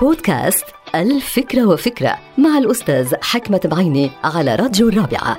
[0.00, 5.36] بودكاست الفكرة وفكرة مع الأستاذ حكمة بعيني على راديو الرابعة.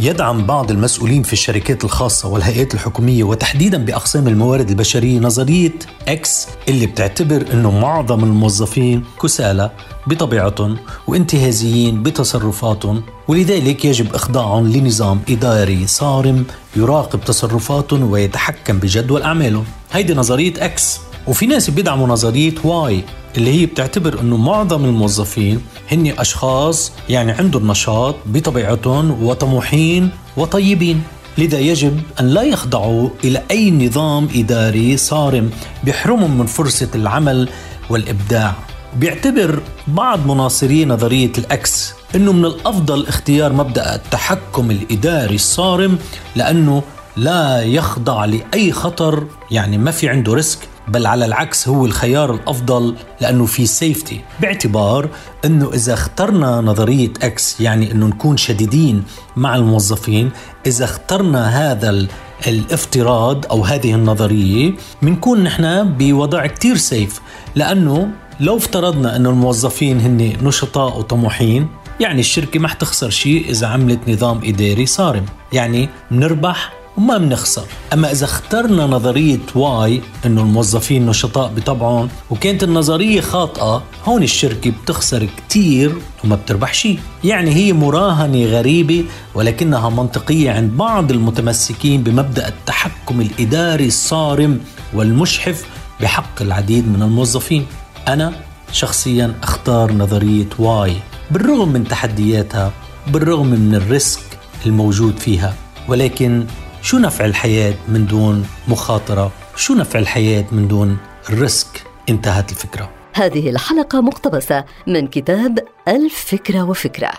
[0.00, 5.72] يدعم بعض المسؤولين في الشركات الخاصة والهيئات الحكومية وتحديدا بأقسام الموارد البشرية نظرية
[6.08, 9.70] إكس اللي بتعتبر أنه معظم الموظفين كسالى
[10.06, 10.76] بطبيعتهم
[11.06, 16.44] وانتهازيين بتصرفاتهم ولذلك يجب إخضاعهم لنظام إداري صارم
[16.76, 23.04] يراقب تصرفاتهم ويتحكم بجدول أعمالهم هيدي نظرية X وفي ناس بيدعموا نظرية Y
[23.36, 25.60] اللي هي بتعتبر إنه معظم الموظفين
[25.92, 31.02] هن أشخاص يعني عندهم نشاط بطبيعتهم وطموحين وطيبين.
[31.38, 35.50] لذا يجب أن لا يخضعوا إلى أي نظام إداري صارم
[35.84, 37.48] بيحرمهم من فرصة العمل
[37.90, 38.54] والإبداع.
[38.96, 45.98] بيعتبر بعض مناصري نظرية ال X إنه من الأفضل اختيار مبدأ التحكم الإداري الصارم
[46.36, 46.82] لأنه
[47.16, 52.94] لا يخضع لأي خطر يعني ما في عنده risk بل على العكس هو الخيار الأفضل
[53.20, 55.08] لأنه في safety باعتبار
[55.44, 59.04] أنه إذا اخترنا نظرية X يعني أنه نكون شديدين
[59.36, 60.30] مع الموظفين
[60.66, 62.08] إذا اخترنا هذا
[62.46, 67.20] الافتراض أو هذه النظرية بنكون نحن بوضع كتير safe
[67.54, 71.68] لأنه لو افترضنا أنه الموظفين هن نشطاء وطموحين
[72.00, 75.26] يعني الشركة ما حتخسر شيء إذا عملت نظام إداري صارم.
[75.52, 83.20] يعني بنربح وما بنخسر أما إذا اخترنا نظرية واي أنه الموظفين نشطاء بطبعهم وكانت النظرية
[83.20, 86.98] خاطئة هون الشركة بتخسر كتير وما بتربح شيء.
[87.24, 94.60] يعني هي مراهنة غريبة ولكنها منطقية عند بعض المتمسكين بمبدأ التحكم الإداري الصارم
[94.94, 95.64] والمشحف
[96.00, 97.66] بحق العديد من الموظفين.
[98.08, 98.32] أنا
[98.72, 100.96] شخصيا أختار نظرية Y
[101.30, 102.72] بالرغم من تحدياتها
[103.06, 104.20] بالرغم من ال risk
[104.66, 105.54] الموجود فيها.
[105.88, 106.46] ولكن
[106.84, 110.96] شو نفع الحياة من دون مخاطرة؟ شو نفع الحياة من دون
[111.30, 117.10] ال risk؟ انتهت الفكرة هذه الحلقة مقتبسة من كتاب ألف فكرة وفكرة